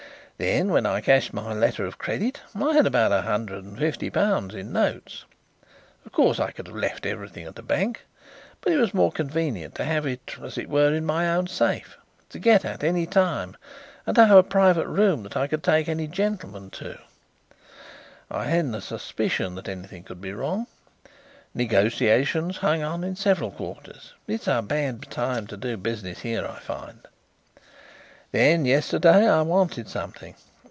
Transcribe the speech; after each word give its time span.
Then 0.37 0.71
when 0.71 0.87
I 0.87 1.01
cashed 1.01 1.33
my 1.33 1.53
letter 1.53 1.85
of 1.85 1.99
credit 1.99 2.41
I 2.55 2.73
had 2.73 2.87
about 2.87 3.11
one 3.11 3.23
hundred 3.25 3.63
and 3.63 3.77
fifty 3.77 4.09
pounds 4.09 4.55
in 4.55 4.71
notes. 4.73 5.25
Of 6.03 6.11
course 6.13 6.39
I 6.39 6.49
could 6.49 6.65
have 6.65 6.75
left 6.75 7.05
everything 7.05 7.45
at 7.45 7.59
a 7.59 7.61
bank, 7.61 8.01
but 8.59 8.73
it 8.73 8.77
was 8.79 8.91
more 8.91 9.11
convenient 9.11 9.75
to 9.75 9.85
have 9.85 10.07
it, 10.07 10.37
as 10.41 10.57
it 10.57 10.67
were, 10.67 10.95
in 10.95 11.05
my 11.05 11.29
own 11.29 11.45
safe, 11.45 11.95
to 12.29 12.39
get 12.39 12.65
at 12.65 12.83
any 12.83 13.05
time, 13.05 13.55
and 14.07 14.15
to 14.15 14.25
have 14.25 14.37
a 14.37 14.41
private 14.41 14.87
room 14.87 15.21
that 15.21 15.37
I 15.37 15.45
could 15.45 15.61
take 15.61 15.87
any 15.87 16.07
gentlemen 16.07 16.71
to. 16.71 16.97
I 18.31 18.45
hadn't 18.45 18.73
a 18.73 18.81
suspicion 18.81 19.53
that 19.53 19.69
anything 19.69 20.01
could 20.03 20.21
be 20.21 20.33
wrong. 20.33 20.65
Negotiations 21.53 22.57
hung 22.57 22.81
on 22.81 23.03
in 23.03 23.15
several 23.15 23.51
quarters 23.51 24.15
it's 24.25 24.47
a 24.47 24.63
bad 24.63 25.03
time 25.11 25.45
to 25.45 25.55
do 25.55 25.77
business 25.77 26.21
here, 26.21 26.47
I 26.47 26.57
find. 26.57 27.07
Then, 28.33 28.63
yesterday, 28.63 29.27
I 29.27 29.41
wanted 29.41 29.89
something. 29.89 30.35